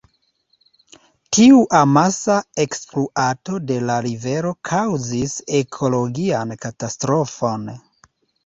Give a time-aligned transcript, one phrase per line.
[1.37, 7.71] Tiu amasa ekspluato de la rivero kaŭzis ekologian katastrofon.